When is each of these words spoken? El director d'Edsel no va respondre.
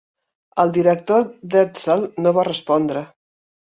El 0.63 0.73
director 0.77 1.29
d'Edsel 1.53 2.05
no 2.25 2.37
va 2.43 2.51
respondre. 2.53 3.09